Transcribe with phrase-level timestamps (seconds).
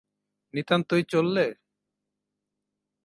[0.53, 1.45] –নিতান্তই চললে?